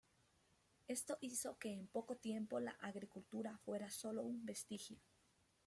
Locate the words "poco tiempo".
1.85-2.59